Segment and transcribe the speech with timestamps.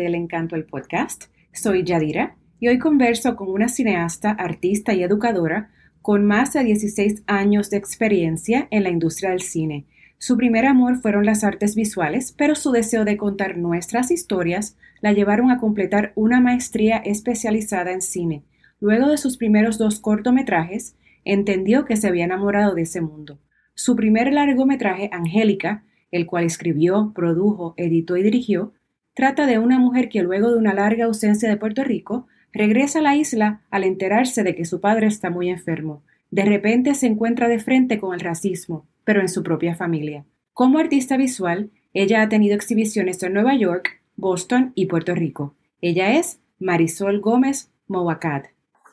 [0.00, 1.24] Del Encanto, el podcast.
[1.52, 5.70] Soy Yadira y hoy converso con una cineasta, artista y educadora
[6.02, 9.86] con más de 16 años de experiencia en la industria del cine.
[10.18, 15.12] Su primer amor fueron las artes visuales, pero su deseo de contar nuestras historias la
[15.12, 18.44] llevaron a completar una maestría especializada en cine.
[18.80, 23.38] Luego de sus primeros dos cortometrajes, entendió que se había enamorado de ese mundo.
[23.74, 28.72] Su primer largometraje, Angélica, el cual escribió, produjo, editó y dirigió,
[29.14, 33.02] trata de una mujer que luego de una larga ausencia de Puerto Rico, regresa a
[33.02, 36.02] la isla al enterarse de que su padre está muy enfermo.
[36.30, 40.24] De repente se encuentra de frente con el racismo, pero en su propia familia.
[40.52, 45.54] Como artista visual, ella ha tenido exhibiciones en Nueva York, Boston y Puerto Rico.
[45.80, 48.46] Ella es Marisol Gómez Mowacat.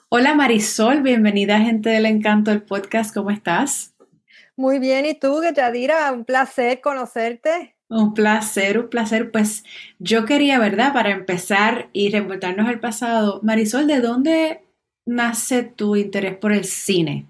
[0.09, 3.93] Hola Marisol, bienvenida Gente del Encanto del podcast, ¿cómo estás?
[4.55, 6.11] Muy bien, ¿y tú, Yadira?
[6.11, 7.75] Un placer conocerte.
[7.91, 9.31] Un placer, un placer.
[9.31, 9.65] Pues
[9.99, 10.93] yo quería, ¿verdad?
[10.93, 14.63] Para empezar y remontarnos al pasado, Marisol, ¿de dónde
[15.05, 17.27] nace tu interés por el cine?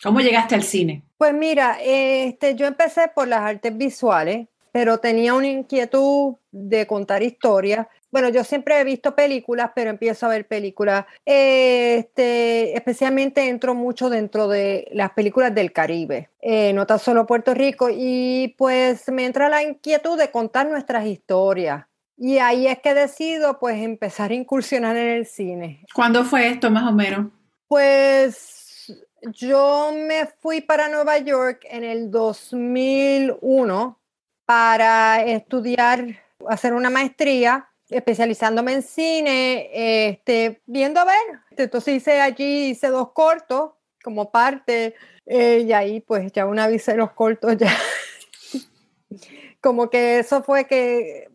[0.00, 1.02] ¿Cómo llegaste al cine?
[1.18, 7.22] Pues mira, este, yo empecé por las artes visuales, pero tenía una inquietud de contar
[7.22, 13.74] historias bueno, yo siempre he visto películas, pero empiezo a ver películas, este, especialmente entro
[13.74, 19.08] mucho dentro de las películas del Caribe, eh, no tan solo Puerto Rico, y pues
[19.08, 21.86] me entra la inquietud de contar nuestras historias.
[22.16, 25.84] Y ahí es que decido pues empezar a incursionar en el cine.
[25.92, 27.32] ¿Cuándo fue esto más o menos?
[27.66, 28.94] Pues
[29.32, 33.98] yo me fui para Nueva York en el 2001
[34.46, 36.06] para estudiar,
[36.48, 39.70] hacer una maestría especializándome en cine,
[40.08, 41.40] este, viendo a ver.
[41.56, 43.72] Entonces hice allí, hice dos cortos
[44.02, 44.94] como parte,
[45.26, 47.72] eh, y ahí pues ya una vez los cortos ya.
[49.60, 51.28] como que eso fue que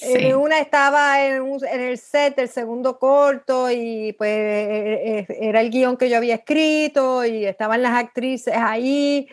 [0.00, 5.70] eh, una estaba en, en, el set del segundo corto y pues eh, era el
[5.70, 9.28] guion que yo había escrito y estaban las actrices ahí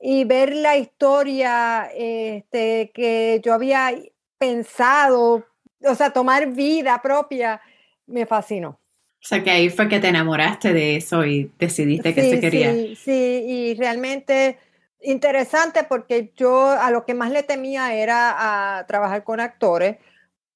[0.00, 3.92] y ver la historia este, que yo había
[4.38, 5.44] pensado
[5.84, 7.60] o sea, tomar vida propia,
[8.06, 8.70] me fascinó.
[8.70, 12.72] O sea, que ahí fue que te enamoraste de eso y decidiste que se quería.
[12.72, 14.58] Sí, sí, y realmente
[15.02, 19.96] interesante porque yo a lo que más le temía era a trabajar con actores,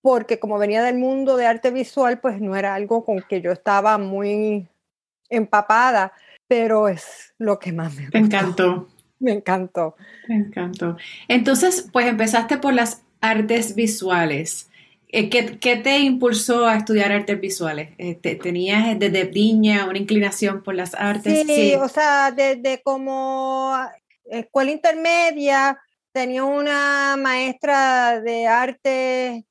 [0.00, 3.52] porque como venía del mundo de arte visual, pues no era algo con que yo
[3.52, 4.66] estaba muy
[5.28, 6.12] empapada,
[6.48, 8.88] pero es lo que más me, me encantó.
[9.24, 9.96] Me encantó.
[10.28, 10.98] Me encantó.
[11.28, 14.68] Entonces, pues empezaste por las artes visuales.
[15.08, 17.94] Eh, ¿Qué, te impulsó a estudiar artes visuales?
[17.96, 21.46] Este, ¿Tenías desde niña una inclinación por las artes?
[21.46, 23.74] Sí, o sea, desde como
[24.26, 25.80] escuela intermedia
[26.12, 29.46] tenía una maestra de arte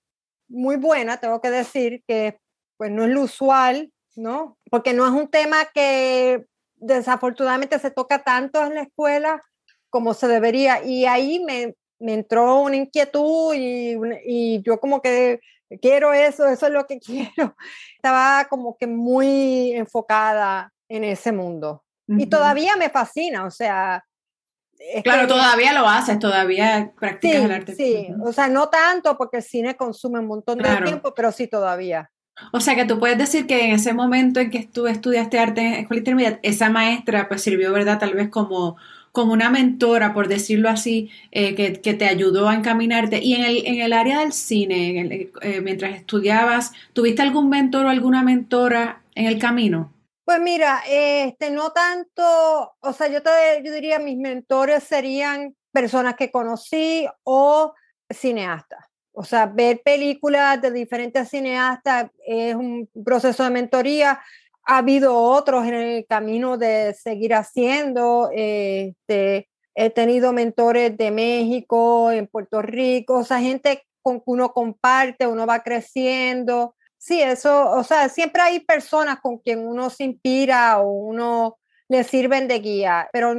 [0.49, 2.37] muy buena, tengo que decir, que
[2.77, 4.59] pues no es lo usual, ¿no?
[4.69, 6.45] Porque no es un tema que
[6.75, 9.41] desafortunadamente se toca tanto en la escuela
[9.93, 10.83] como se debería.
[10.83, 13.95] Y ahí me, me entró una inquietud y,
[14.25, 15.39] y, yo como que
[15.79, 17.55] quiero eso, eso es lo que quiero.
[17.95, 21.83] Estaba como que muy enfocada en ese mundo.
[22.07, 24.03] Y todavía me fascina, o sea...
[25.03, 27.75] Claro, todavía lo haces, todavía practicas el arte.
[27.75, 31.47] Sí, o sea, no tanto porque el cine consume un montón de tiempo, pero sí
[31.47, 32.11] todavía.
[32.51, 35.61] O sea que tú puedes decir que en ese momento en que tú estudiaste arte
[35.61, 37.99] en escuela intermedia, esa maestra pues sirvió, ¿verdad?
[37.99, 38.75] Tal vez como
[39.13, 43.19] como una mentora, por decirlo así, eh, que, te ayudó a encaminarte.
[43.19, 47.89] Y en el, en el área del cine, eh, mientras estudiabas, ¿tuviste algún mentor o
[47.89, 49.93] alguna mentora en el camino?
[50.25, 53.29] Pues mira, este, no tanto, o sea, yo, te,
[53.63, 57.75] yo diría mis mentores serían personas que conocí o
[58.09, 58.83] cineastas.
[59.11, 64.19] O sea, ver películas de diferentes cineastas es un proceso de mentoría
[64.65, 68.29] ha habido otros en el camino de seguir haciendo.
[68.33, 74.53] Este, he tenido mentores de México, en Puerto Rico, o sea, gente con que uno
[74.53, 76.75] comparte, uno va creciendo.
[76.97, 81.57] Sí, eso, o sea, siempre hay personas con quien uno se inspira o uno
[81.89, 83.33] le sirven de guía, pero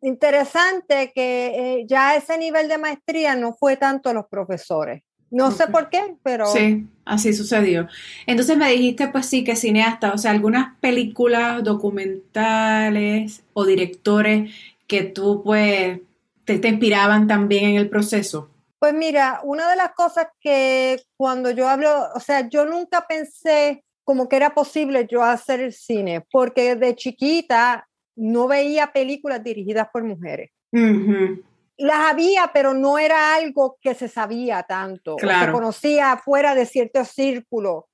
[0.00, 5.02] interesante que eh, ya ese nivel de maestría no fue tanto los profesores.
[5.30, 6.46] No sé por qué, pero...
[6.46, 7.88] Sí, así sucedió.
[8.26, 14.52] Entonces me dijiste, pues sí, que cineasta, o sea, algunas películas documentales o directores
[14.86, 16.00] que tú, pues,
[16.44, 18.50] te, te inspiraban también en el proceso.
[18.80, 23.84] Pues mira, una de las cosas que cuando yo hablo, o sea, yo nunca pensé
[24.04, 27.86] como que era posible yo hacer el cine, porque de chiquita
[28.16, 30.50] no veía películas dirigidas por mujeres.
[31.80, 37.04] Las había, pero no era algo que se sabía tanto, se conocía fuera de cierto
[37.04, 37.88] círculo.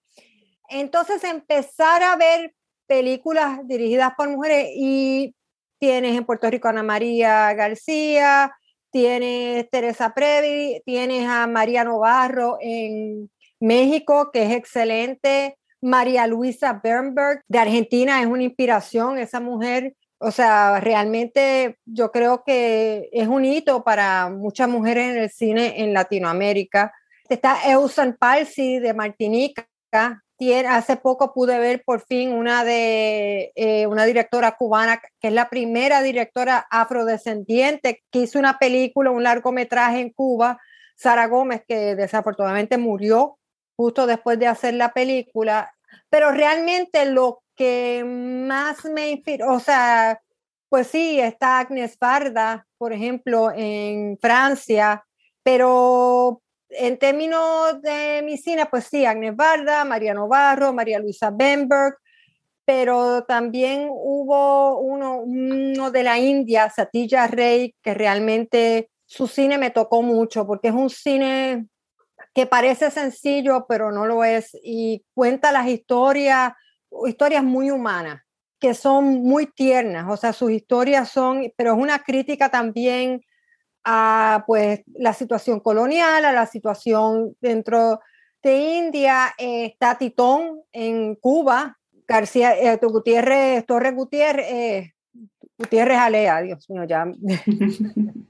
[0.68, 2.54] Entonces empezar a ver
[2.86, 5.34] películas dirigidas por mujeres y
[5.78, 8.52] tienes en Puerto Rico a Ana María García,
[8.90, 13.30] tienes Teresa Previ, tienes a María Novarro en
[13.60, 20.30] México, que es excelente, María Luisa Bernberg de Argentina es una inspiración, esa mujer, o
[20.30, 25.92] sea, realmente yo creo que es un hito para muchas mujeres en el cine en
[25.92, 26.92] Latinoamérica.
[27.28, 29.68] Está Eusan Palsi de Martinica,
[30.68, 35.48] hace poco pude ver por fin una de eh, una directora cubana que es la
[35.48, 40.60] primera directora afrodescendiente que hizo una película, un largometraje en Cuba,
[40.94, 43.38] Sara Gómez, que desafortunadamente murió
[43.76, 45.74] justo después de hacer la película.
[46.10, 50.20] Pero realmente lo que más me inspiró, o sea,
[50.68, 55.04] pues sí, está Agnes Varda, por ejemplo, en Francia,
[55.42, 61.96] pero en términos de mi cine, pues sí, Agnes Barda, María Novarro, María Luisa Benberg,
[62.64, 69.70] pero también hubo uno, uno de la India, Satya Rey, que realmente su cine me
[69.70, 71.66] tocó mucho, porque es un cine
[72.36, 76.52] que parece sencillo, pero no lo es, y cuenta las historias,
[77.06, 78.20] historias muy humanas,
[78.60, 83.22] que son muy tiernas, o sea, sus historias son, pero es una crítica también
[83.84, 88.00] a pues la situación colonial, a la situación dentro
[88.42, 94.92] de India, eh, está Titón en Cuba, García eh, Gutiérrez, Torres Gutiérrez, eh,
[95.56, 97.06] Gutiérrez Alea, Dios mío, ya.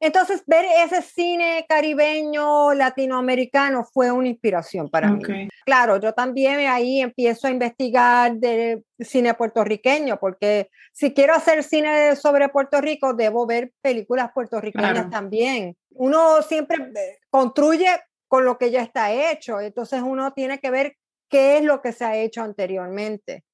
[0.00, 5.48] Entonces, ver ese cine caribeño, latinoamericano fue una inspiración para mí.
[5.64, 12.16] Claro, yo también ahí empiezo a investigar de cine puertorriqueño, porque si quiero hacer cine
[12.16, 15.76] sobre Puerto Rico, debo ver películas puertorriqueñas también.
[15.90, 17.88] Uno siempre eh, construye
[18.28, 20.96] con lo que ya está hecho, entonces uno tiene que ver
[21.28, 23.44] qué es lo que se ha hecho anteriormente.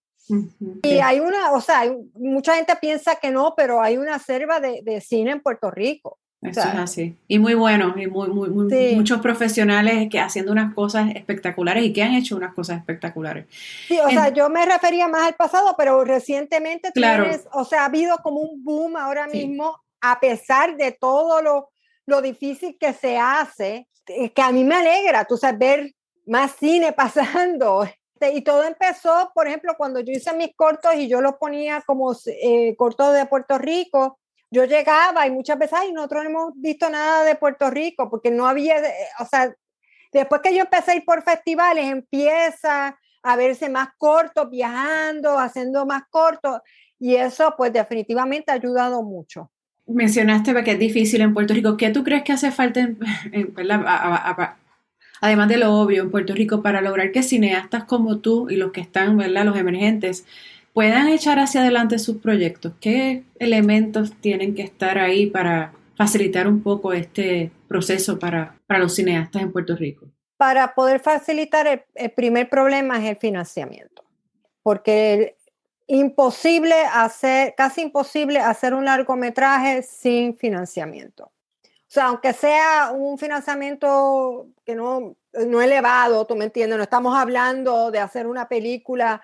[0.83, 1.83] Y hay una, o sea,
[2.15, 6.19] mucha gente piensa que no, pero hay una selva de, cine en Puerto Rico.
[6.41, 7.17] Eso es así.
[7.29, 8.49] Y muy bueno, y muy, muy,
[8.97, 13.47] muchos profesionales que haciendo unas cosas espectaculares y que han hecho unas cosas espectaculares.
[13.87, 17.25] Sí, o sea, yo me refería más al pasado, pero recientemente claro.
[17.25, 21.71] tienes, o sea, ha habido como un boom ahora mismo, a pesar de todo lo,
[22.07, 25.95] lo difícil que se hace, que a mí me alegra, tú sabes, ver
[26.27, 27.87] más cine pasando
[28.23, 31.83] este, y todo empezó, por ejemplo, cuando yo hice mis cortos y yo los ponía
[31.87, 34.19] como eh, cortos de Puerto Rico,
[34.51, 38.31] yo llegaba y muchas veces, ay, nosotros no hemos visto nada de Puerto Rico, porque
[38.31, 39.53] no había, eh, o sea,
[40.13, 45.87] después que yo empecé a ir por festivales, empieza a verse más cortos, viajando, haciendo
[45.87, 46.61] más cortos,
[46.99, 49.51] y eso pues definitivamente ha ayudado mucho.
[49.87, 51.77] Mencionaste que es difícil en Puerto Rico.
[51.77, 52.99] ¿Qué tú crees que hace falta en,
[55.23, 58.73] además de lo obvio, en Puerto Rico, para lograr que cineastas como tú y los
[58.73, 59.47] que están, ¿verdad?
[59.47, 60.27] Los emergentes,
[60.73, 62.73] puedan echar hacia adelante sus proyectos?
[62.81, 69.43] ¿Qué elementos tienen que estar ahí para facilitar un poco este proceso para, los cineastas
[69.43, 70.07] en Puerto Rico?
[70.37, 74.05] Para poder facilitar, el, primer problema es el financiamiento,
[74.63, 75.37] porque
[75.87, 81.31] imposible hacer, casi imposible hacer un largometraje sin financiamiento.
[81.93, 87.15] O sea, aunque sea un financiamiento que no, no elevado, tú me entiendes, no estamos
[87.15, 89.21] hablando de hacer una película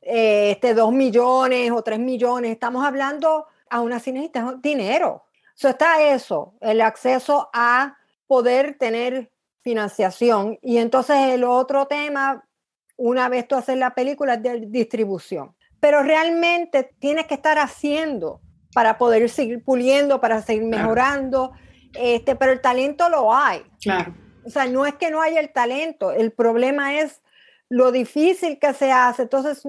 [0.00, 5.24] de este, dos millones o tres millones, estamos hablando a una cineasta dinero.
[5.54, 9.30] Eso está eso, el acceso a poder tener
[9.60, 10.58] financiación.
[10.62, 12.48] Y entonces el otro tema,
[12.96, 15.54] una vez tú haces la película, es de distribución.
[15.80, 18.40] Pero realmente tienes que estar haciendo
[18.72, 21.52] para poder seguir puliendo, para seguir mejorando.
[21.98, 23.62] Este, pero el talento lo hay.
[23.80, 24.14] Claro.
[24.44, 27.20] O sea, no es que no haya el talento, el problema es
[27.68, 29.22] lo difícil que se hace.
[29.22, 29.64] Entonces,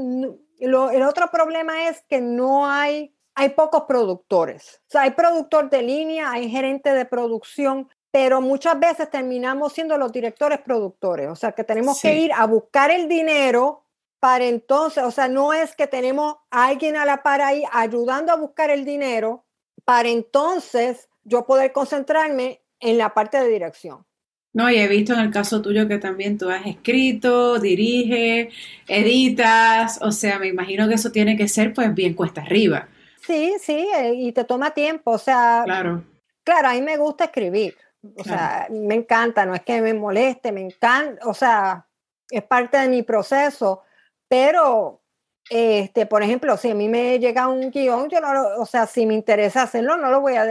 [0.59, 4.81] el otro problema es que no hay, hay pocos productores.
[4.87, 9.97] O sea, hay productor de línea, hay gerente de producción, pero muchas veces terminamos siendo
[9.97, 11.27] los directores productores.
[11.29, 13.83] O sea, que tenemos que ir a buscar el dinero
[14.19, 18.31] para entonces, o sea, no es que tenemos a alguien a la par ahí ayudando
[18.31, 19.45] a buscar el dinero
[19.85, 24.05] para entonces yo poder concentrarme en la parte de dirección.
[24.53, 28.53] No, y he visto en el caso tuyo que también tú has escrito, diriges,
[28.87, 32.87] editas, o sea, me imagino que eso tiene que ser pues bien cuesta arriba.
[33.21, 36.03] Sí, sí, eh, y te toma tiempo, o sea, claro,
[36.43, 37.75] claro a mí me gusta escribir,
[38.15, 41.85] o sea, me encanta, no es que me moleste, me encanta, o sea,
[42.31, 43.83] es parte de mi proceso,
[44.29, 45.01] pero,
[45.49, 49.05] este, por ejemplo, si a mí me llega un guion, yo no, o sea, si
[49.05, 50.45] me interesa hacerlo, no lo voy a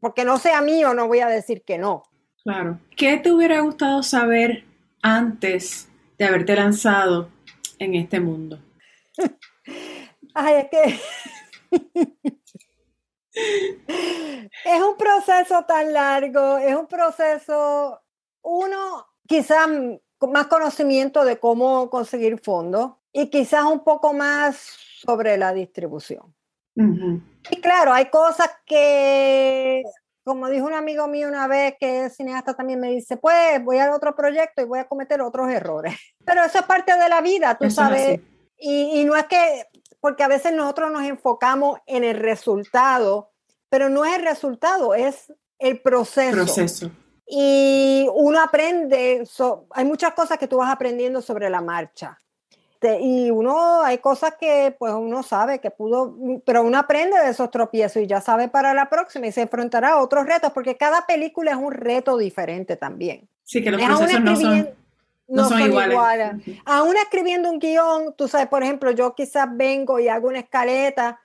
[0.00, 2.02] porque no sea mío, no voy a decir que no.
[2.42, 2.80] Claro.
[2.96, 4.64] ¿Qué te hubiera gustado saber
[5.02, 5.88] antes
[6.18, 7.28] de haberte lanzado
[7.78, 8.58] en este mundo?
[10.34, 11.00] Ay, es que
[14.64, 18.00] es un proceso tan largo, es un proceso,
[18.42, 19.68] uno, quizás
[20.28, 26.34] más conocimiento de cómo conseguir fondos y quizás un poco más sobre la distribución.
[27.48, 29.82] Y claro, hay cosas que,
[30.24, 33.78] como dijo un amigo mío una vez que es cineasta también me dice, pues voy
[33.78, 35.94] a otro proyecto y voy a cometer otros errores.
[36.24, 38.20] Pero eso es parte de la vida, tú sabes.
[38.58, 39.66] Y, y, no es que,
[40.00, 43.30] porque a veces nosotros nos enfocamos en el resultado,
[43.70, 46.36] pero no es el resultado, es el proceso.
[46.36, 46.90] Proceso.
[47.26, 49.24] Y uno aprende,
[49.70, 52.18] hay muchas cosas que tú vas aprendiendo sobre la marcha.
[52.82, 57.50] Y uno, hay cosas que pues uno sabe que pudo, pero uno aprende de esos
[57.50, 61.06] tropiezos y ya sabe para la próxima y se enfrentará a otros retos, porque cada
[61.06, 63.28] película es un reto diferente también.
[63.44, 64.70] Sí, que los procesos no son,
[65.28, 66.32] no, son, iguales.
[66.64, 71.20] Aún escribiendo un guion, tú sabes, por ejemplo, yo quizás vengo y hago una escaleta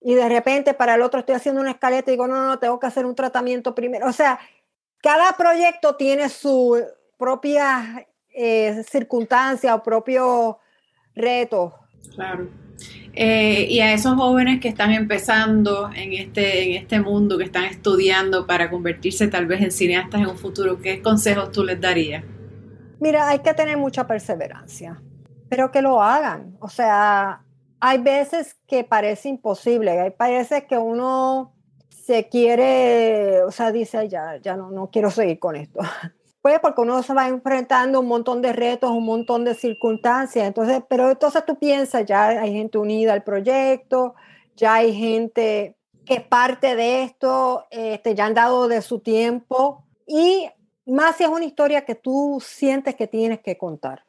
[0.00, 2.58] y de repente para el otro estoy haciendo una escaleta y digo, no, no, no,
[2.58, 4.06] tengo que hacer un tratamiento primero.
[4.08, 4.40] O sea,
[5.00, 6.82] cada proyecto tiene su
[7.16, 10.58] propia eh, circunstancia o propio
[11.18, 11.74] reto.
[12.14, 12.48] Claro.
[13.12, 17.64] Eh, y a esos jóvenes que están empezando en este, en este mundo, que están
[17.64, 22.24] estudiando para convertirse tal vez en cineastas en un futuro, ¿qué consejos tú les darías?
[23.00, 25.02] Mira, hay que tener mucha perseverancia,
[25.48, 26.56] pero que lo hagan.
[26.60, 27.42] O sea,
[27.80, 31.54] hay veces que parece imposible, hay veces que uno
[31.88, 35.80] se quiere, o sea, dice, ya, ya no, no quiero seguir con esto.
[36.40, 40.46] Pues porque uno se va enfrentando un montón de retos, un montón de circunstancias.
[40.46, 44.14] Entonces, pero entonces tú piensas, ya hay gente unida al proyecto,
[44.56, 49.84] ya hay gente que es parte de esto, este, ya han dado de su tiempo
[50.06, 50.48] y
[50.86, 54.04] más si es una historia que tú sientes que tienes que contar.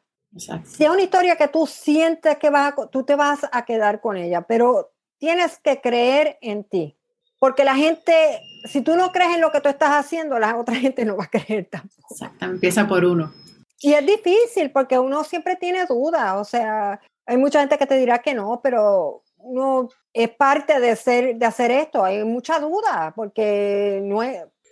[0.64, 4.16] Si es una historia que tú sientes que vas tú te vas a quedar con
[4.16, 6.96] ella, pero tienes que creer en ti.
[7.40, 10.74] Porque la gente, si tú no crees en lo que tú estás haciendo, la otra
[10.76, 12.06] gente no va a creer tampoco.
[12.12, 13.32] Exacto, empieza por uno.
[13.80, 17.96] Y es difícil porque uno siempre tiene dudas, o sea, hay mucha gente que te
[17.96, 23.14] dirá que no, pero uno es parte de, ser, de hacer esto, hay mucha duda
[23.16, 24.20] porque no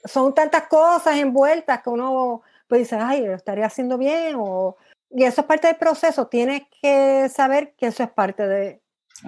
[0.05, 4.77] son tantas cosas envueltas que uno pues dice, ay, lo estaría haciendo bien, o,
[5.11, 8.83] y eso es parte del proceso, tienes que saber que eso es parte de,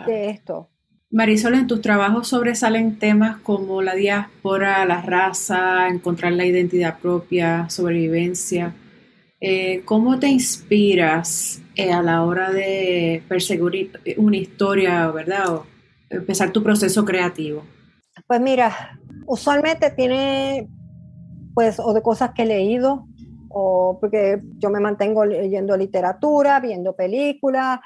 [0.04, 0.68] de esto.
[1.12, 7.68] Marisol, en tus trabajos sobresalen temas como la diáspora, la raza, encontrar la identidad propia,
[7.68, 8.74] sobrevivencia.
[9.40, 15.48] Eh, ¿Cómo te inspiras eh, a la hora de perseguir una historia, verdad?
[15.48, 15.66] O
[16.10, 17.64] empezar tu proceso creativo.
[18.28, 20.68] Pues mira, usualmente tiene,
[21.54, 23.08] pues, o de cosas que he leído,
[23.48, 27.80] o porque yo me mantengo leyendo literatura, viendo películas,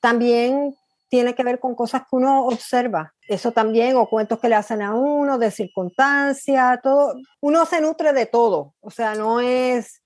[0.00, 0.74] también
[1.10, 3.12] tiene que ver con cosas que uno observa.
[3.28, 7.14] Eso también, o cuentos que le hacen a uno, de circunstancias, todo.
[7.40, 8.74] Uno se nutre de todo.
[8.80, 10.02] O sea, no es,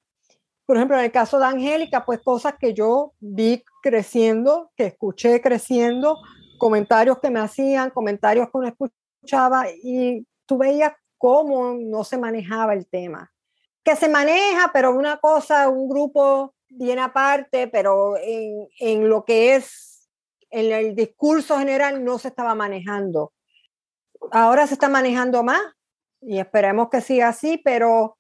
[0.64, 5.42] por ejemplo, en el caso de Angélica, pues cosas que yo vi creciendo, que escuché
[5.42, 6.16] creciendo,
[6.58, 12.73] comentarios que me hacían, comentarios que uno escuchaba, y tú veías cómo no se manejaba
[12.73, 13.30] el tema.
[13.84, 19.56] Que se maneja, pero una cosa, un grupo bien aparte, pero en, en lo que
[19.56, 19.94] es
[20.54, 23.32] en el discurso general no se estaba manejando.
[24.30, 25.61] Ahora se está manejando más
[26.20, 28.16] y esperemos que siga así, pero...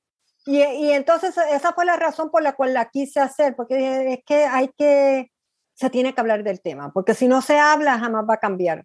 [0.46, 4.18] Y, y entonces esa fue la razón por la cual la quise hacer, porque es
[4.26, 5.30] que hay que,
[5.74, 8.84] se tiene que hablar del tema, porque si no se habla jamás va a cambiar.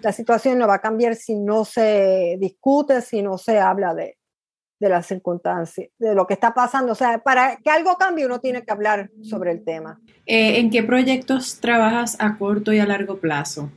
[0.00, 4.18] La situación no va a cambiar si no se discute, si no se habla de,
[4.82, 6.90] de las circunstancias, de lo que está pasando.
[6.90, 10.00] O sea, para que algo cambie uno tiene que hablar sobre el tema.
[10.26, 13.70] Eh, ¿En qué proyectos trabajas a corto y a largo plazo?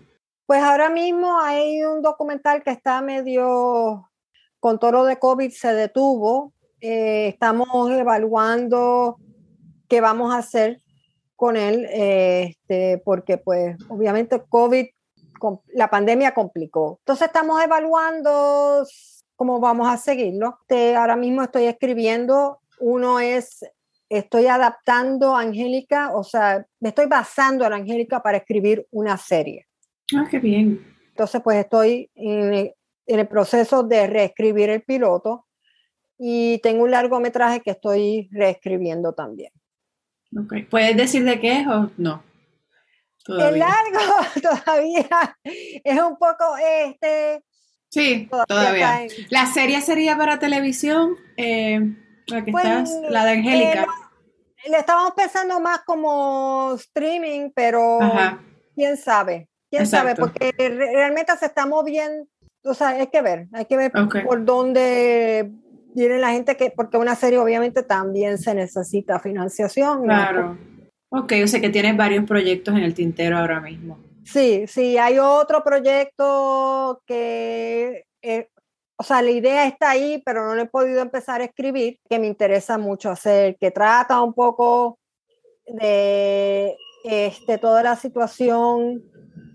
[0.47, 4.09] Pues ahora mismo hay un documental que está medio
[4.59, 6.53] con toro de COVID se detuvo.
[6.81, 9.17] Eh, estamos evaluando
[9.87, 10.81] qué vamos a hacer
[11.35, 14.87] con él, eh, este, porque pues obviamente COVID,
[15.67, 16.97] la pandemia complicó.
[17.01, 18.87] Entonces estamos evaluando
[19.35, 20.59] cómo vamos a seguirlo.
[20.95, 23.65] ahora mismo estoy escribiendo, uno es,
[24.09, 29.67] estoy adaptando a Angélica, o sea, me estoy basando en Angélica para escribir una serie.
[30.15, 30.95] Ah, qué bien.
[31.09, 32.71] Entonces, pues estoy en,
[33.07, 35.45] el proceso de reescribir el piloto
[36.17, 39.51] y tengo un largometraje que estoy reescribiendo también.
[40.35, 40.63] Okay.
[40.63, 42.23] ¿Puedes decir de qué es o no?
[43.27, 43.99] El largo
[44.41, 45.37] todavía
[45.83, 47.43] es un poco, este,
[47.89, 49.07] Sí, todavía.
[49.29, 51.15] ¿La serie sería para televisión?
[51.37, 51.79] Eh,
[52.27, 53.83] la que pues, estás, la de Angélica.
[53.83, 57.99] Eh, le estábamos pensando más como streaming, pero
[58.75, 62.27] quién sabe, quién sabe, porque realmente se está moviendo,
[62.63, 65.51] o sea, hay que ver, hay que ver por dónde
[65.93, 70.03] viene la gente, que porque una serie obviamente también se necesita financiación.
[70.03, 70.57] Claro.
[71.09, 73.99] Ok, o sea que tienes varios proyectos en el tintero ahora mismo.
[74.25, 78.49] Sí, sí, hay otro proyecto que, eh,
[78.97, 82.17] o sea, la idea está ahí, pero no lo he podido empezar a escribir, que
[82.17, 84.97] me interesa mucho hacer, que trata un poco
[85.67, 89.03] de este, toda la situación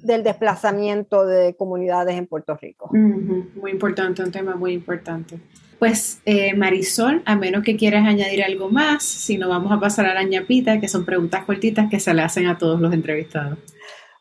[0.02, 2.90] del desplazamiento de comunidades en Puerto Rico.
[2.92, 5.38] Muy importante, un tema muy importante.
[5.80, 10.06] Pues eh, Marisol, a menos que quieras añadir algo más, si no vamos a pasar
[10.06, 13.58] a la ñapita, que son preguntas cortitas que se le hacen a todos los entrevistados.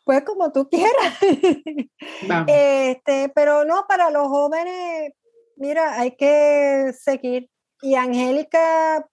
[0.04, 1.18] Pues como tú quieras.
[2.46, 5.12] Este, pero no, para los jóvenes,
[5.56, 7.48] mira, hay que seguir.
[7.82, 9.06] Y Angélica,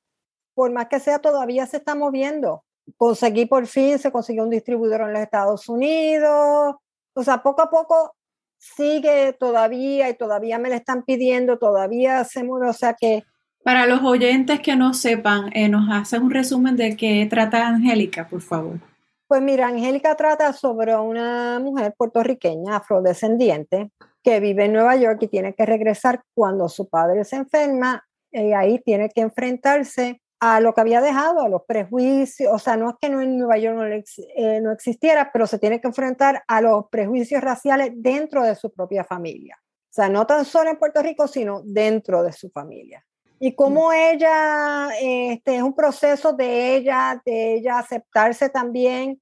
[0.53, 2.63] por más que sea, todavía se está moviendo.
[2.95, 6.75] Conseguí por fin, se consiguió un distribuidor en los Estados Unidos.
[7.13, 8.15] O sea, poco a poco
[8.57, 12.69] sigue todavía y todavía me le están pidiendo, todavía se mueve.
[12.69, 13.23] O sea que
[13.67, 18.25] para los oyentes que no sepan, eh, nos hace un resumen de qué trata Angélica,
[18.25, 18.79] por favor.
[19.27, 23.91] Pues mira, Angélica trata sobre una mujer puertorriqueña afrodescendiente
[24.23, 28.05] que vive en Nueva York y tiene que regresar cuando su padre se enferma.
[28.31, 32.77] Y ahí tiene que enfrentarse a lo que había dejado, a los prejuicios, o sea,
[32.77, 35.87] no es que no en Nueva York no, eh, no existiera, pero se tiene que
[35.87, 39.57] enfrentar a los prejuicios raciales dentro de su propia familia.
[39.59, 43.06] O sea, no tan solo en Puerto Rico, sino dentro de su familia
[43.39, 49.21] y cómo ella, este, es un proceso de ella, de ella aceptarse también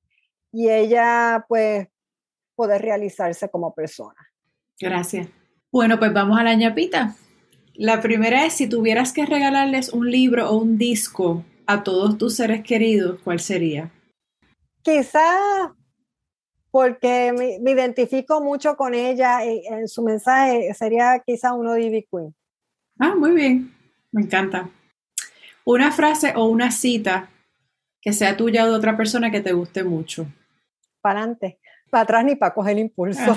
[0.52, 1.88] y ella pues
[2.56, 4.16] poder realizarse como persona.
[4.80, 5.28] Gracias.
[5.72, 7.16] Bueno, pues vamos a la ñapita.
[7.74, 12.36] La primera es, si tuvieras que regalarles un libro o un disco a todos tus
[12.36, 13.92] seres queridos, ¿cuál sería?
[14.82, 15.72] Quizás
[16.72, 22.36] porque me, identifico mucho con ella en su mensaje, sería quizá uno de Ivy Queen.
[23.00, 23.75] Ah, muy bien.
[24.16, 24.70] Me encanta.
[25.66, 27.28] Una frase o una cita
[28.00, 30.26] que sea tuya o de otra persona que te guste mucho.
[31.02, 33.36] Para adelante, para atrás ni para coger el impulso.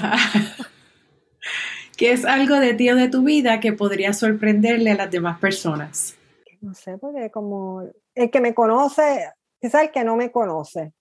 [1.97, 5.41] ¿Qué es algo de ti o de tu vida que podría sorprenderle a las demás
[5.41, 6.17] personas?
[6.61, 7.83] No sé, porque como
[8.15, 10.93] el que me conoce, quizás el que no me conoce.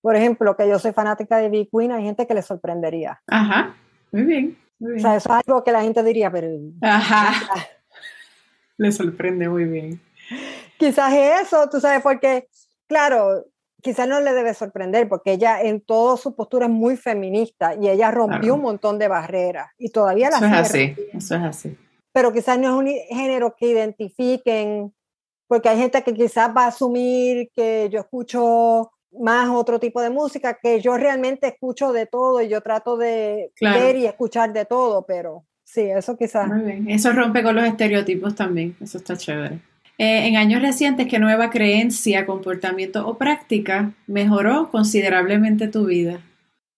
[0.00, 3.20] Por ejemplo, que yo soy fanática de Big Queen, hay gente que le sorprendería.
[3.26, 3.76] Ajá,
[4.10, 4.58] muy bien.
[4.78, 5.04] Muy bien.
[5.04, 6.48] O sea, eso es algo que la gente diría, pero...
[6.80, 7.34] Ajá
[8.76, 10.00] le sorprende muy bien.
[10.78, 12.48] Quizás eso, tú sabes, porque,
[12.86, 13.44] claro,
[13.82, 17.88] quizás no le debe sorprender, porque ella en toda su postura es muy feminista y
[17.88, 21.76] ella rompió un montón de barreras y todavía las Eso es así, eso es así.
[22.12, 24.94] Pero quizás no es un género que identifiquen,
[25.46, 30.10] porque hay gente que quizás va a asumir que yo escucho más otro tipo de
[30.10, 34.64] música, que yo realmente escucho de todo y yo trato de ver y escuchar de
[34.64, 36.48] todo, pero Sí, eso quizás.
[36.48, 36.90] Muy bien.
[36.90, 38.76] Eso rompe con los estereotipos también.
[38.78, 39.54] Eso está chévere.
[39.96, 46.20] Eh, en años recientes, ¿qué nueva creencia, comportamiento o práctica mejoró considerablemente tu vida?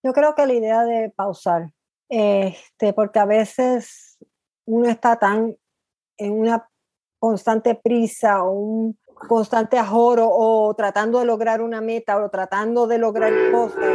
[0.04, 1.72] Yo creo que la idea de pausar,
[2.08, 4.16] este, porque a veces
[4.64, 5.56] uno está tan
[6.16, 6.68] en una
[7.18, 12.98] constante prisa o un constante ajoro o tratando de lograr una meta o tratando de
[12.98, 13.92] lograr cosas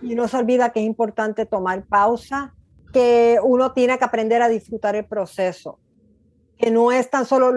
[0.00, 2.54] y uno se olvida que es importante tomar pausa
[2.96, 5.78] que uno tiene que aprender a disfrutar el proceso,
[6.56, 7.52] que no es tan solo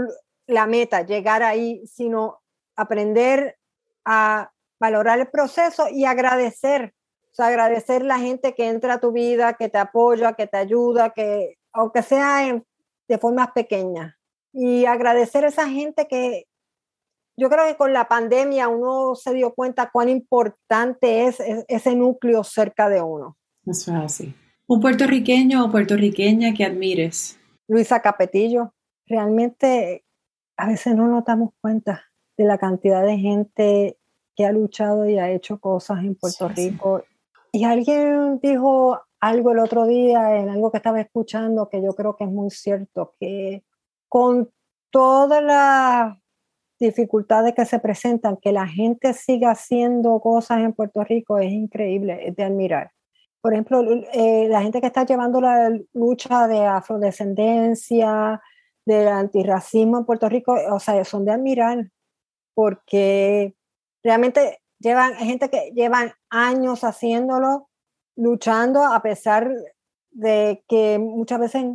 [0.47, 2.41] la meta, llegar ahí, sino
[2.75, 3.57] aprender
[4.03, 6.93] a valorar el proceso y agradecer,
[7.31, 10.57] o sea, agradecer la gente que entra a tu vida, que te apoya, que te
[10.57, 12.61] ayuda, que aunque sea
[13.07, 14.15] de formas pequeñas,
[14.51, 16.47] y agradecer a esa gente que
[17.37, 21.37] yo creo que con la pandemia uno se dio cuenta cuán importante es
[21.69, 23.37] ese núcleo cerca de uno.
[23.65, 24.35] Eso es así.
[24.71, 27.39] ¿Un puertorriqueño o puertorriqueña que admires?
[27.67, 28.75] Luisa Capetillo.
[29.07, 30.05] Realmente
[30.57, 32.03] a veces no nos damos cuenta
[32.37, 33.97] de la cantidad de gente
[34.35, 37.03] que ha luchado y ha hecho cosas en Puerto Rico.
[37.51, 42.15] Y alguien dijo algo el otro día en algo que estaba escuchando que yo creo
[42.15, 43.63] que es muy cierto, que
[44.07, 44.51] con
[44.91, 46.15] todas las
[46.79, 52.27] dificultades que se presentan, que la gente siga haciendo cosas en Puerto Rico es increíble,
[52.27, 52.91] es de admirar
[53.41, 58.41] por ejemplo, eh, la gente que está llevando la lucha de afrodescendencia,
[58.85, 61.89] del antirracismo en Puerto Rico, o sea, son de admirar,
[62.55, 63.55] porque
[64.03, 67.69] realmente llevan, hay gente que llevan años haciéndolo,
[68.15, 69.51] luchando a pesar
[70.11, 71.65] de que muchas veces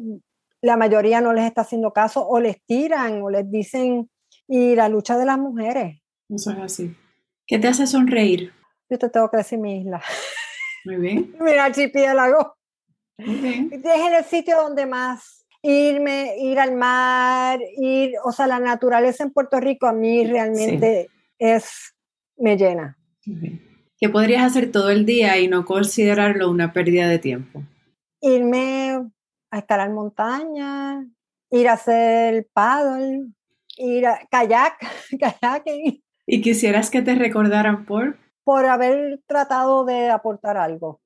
[0.60, 4.10] la mayoría no les está haciendo caso o les tiran o les dicen,
[4.48, 6.00] y la lucha de las mujeres.
[6.28, 6.96] Eso es así.
[7.46, 8.52] ¿Qué te hace sonreír?
[8.90, 10.02] Yo te tengo que decir mi isla.
[10.84, 11.36] Muy bien.
[11.40, 12.56] Mira, archipiélago.
[13.18, 13.70] Muy bien.
[13.72, 19.32] Es el sitio donde más irme, ir al mar, ir, o sea, la naturaleza en
[19.32, 21.94] Puerto Rico a mí realmente es,
[22.36, 22.98] me llena.
[23.98, 27.62] ¿Qué podrías hacer todo el día y no considerarlo una pérdida de tiempo?
[28.20, 29.00] Irme
[29.50, 31.06] a escalar montaña,
[31.50, 33.28] ir a hacer paddle,
[33.78, 34.76] ir a kayak,
[35.18, 36.02] kayaking.
[36.26, 38.18] ¿Y quisieras que te recordaran por?
[38.44, 41.00] Por haber tratado de aportar algo,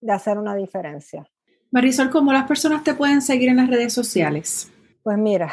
[0.00, 1.26] de hacer una diferencia.
[1.70, 4.70] Marisol, ¿cómo las personas te pueden seguir en las redes sociales?
[5.02, 5.50] Pues mira,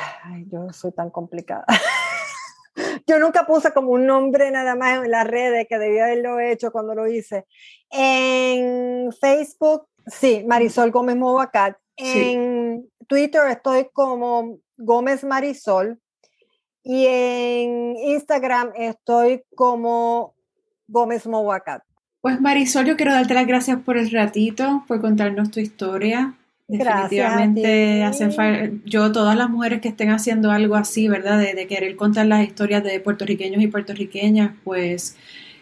[0.47, 1.65] yo soy tan complicada.
[3.08, 6.71] yo nunca puse como un nombre nada más en las redes que debía haberlo hecho
[6.71, 7.45] cuando lo hice.
[7.89, 11.78] En Facebook, sí, Marisol Gómez Movacat.
[11.97, 15.99] En Twitter estoy como Gómez Marisol.
[16.84, 20.34] Y en Instagram estoy como
[20.87, 21.83] Gómez Mowacat.
[22.21, 26.33] Pues Marisol, yo quiero darte las gracias por el ratito, por contarnos tu historia.
[26.67, 31.39] Definitivamente hacen yo, todas las mujeres que estén haciendo algo así, ¿verdad?
[31.39, 35.15] De, querer contar las historias de puertorriqueños y puertorriqueñas, pues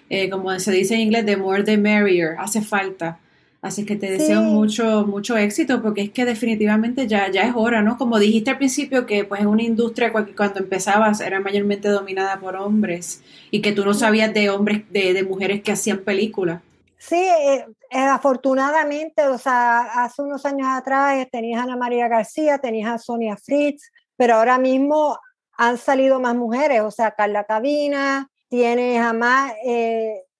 [0.09, 3.19] eh, como se dice en inglés, the more the merrier, hace falta.
[3.63, 7.81] Así que te deseo mucho, mucho éxito porque es que definitivamente ya, ya es hora,
[7.81, 7.97] ¿no?
[7.97, 12.57] Como dijiste al principio que pues en una industria cuando empezabas era mayormente dominada por
[12.57, 16.61] hombres y que tú no sabías de hombres, de, de mujeres que hacían películas.
[16.97, 22.09] Sí, eh, eh, afortunadamente, o sea, hace unos años atrás eh, tenías a Ana María
[22.09, 25.17] García, tenías a Sonia Fritz, pero ahora mismo
[25.57, 29.53] han salido más mujeres, o sea, Carla Cabina, tienes a más,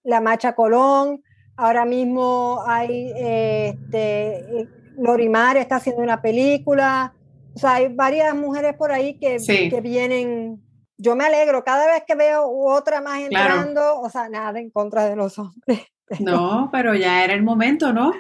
[0.04, 1.22] la Macha Colón,
[1.56, 7.14] Ahora mismo hay, este, Lorimar está haciendo una película.
[7.56, 9.38] O sea, hay varias mujeres por ahí que,
[9.70, 10.62] que vienen.
[10.98, 14.00] Yo me alegro cada vez que veo otra más entrando.
[14.02, 15.82] O sea, nada en contra de los hombres.
[16.20, 18.12] No, pero ya era el momento, ¿no?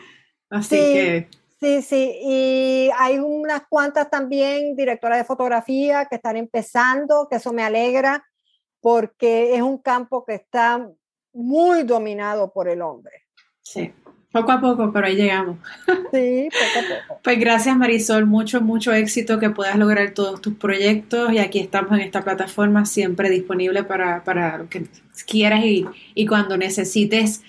[0.49, 1.27] Así que.
[1.59, 7.53] Sí, sí, y hay unas cuantas también directoras de fotografía que están empezando, que eso
[7.53, 8.25] me alegra,
[8.81, 10.89] porque es un campo que está
[11.31, 13.22] muy dominado por el hombre.
[13.63, 13.91] Sí,
[14.31, 15.57] poco a poco, pero ahí llegamos.
[16.11, 17.21] Sí, poco a poco.
[17.23, 21.93] Pues gracias Marisol, mucho, mucho éxito, que puedas lograr todos tus proyectos y aquí estamos
[21.93, 24.85] en esta plataforma siempre disponible para, para lo que
[25.25, 27.41] quieras y, y cuando necesites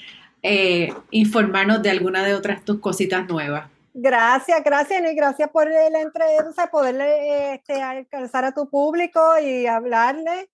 [0.43, 3.69] eh, informarnos de alguna de otras tus cositas nuevas.
[3.95, 10.51] Gracias, gracias, y gracias por la entrevista, poderle este, alcanzar a tu público y hablarle.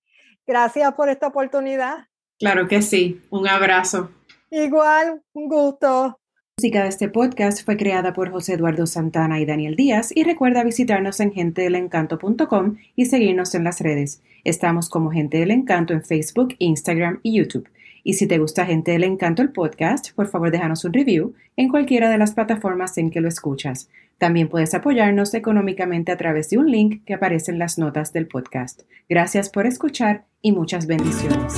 [0.47, 2.07] Gracias por esta oportunidad.
[2.39, 4.11] Claro que sí, un abrazo.
[4.51, 5.87] Igual, un gusto.
[5.87, 10.25] La música de este podcast fue creada por José Eduardo Santana y Daniel Díaz y
[10.25, 14.23] recuerda visitarnos en gentedelencanto.com y seguirnos en las redes.
[14.45, 17.69] Estamos como Gente del Encanto en Facebook, Instagram y YouTube.
[18.03, 21.69] Y si te gusta Gente del Encanto el podcast, por favor déjanos un review en
[21.69, 23.89] cualquiera de las plataformas en que lo escuchas.
[24.19, 28.27] También puedes apoyarnos económicamente a través de un link que aparece en las notas del
[28.27, 28.83] podcast.
[29.09, 31.55] Gracias por escuchar y muchas bendiciones.